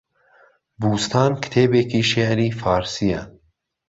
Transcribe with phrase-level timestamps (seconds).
[0.79, 3.21] بووستان، کتێبێکی شێعری فارسییە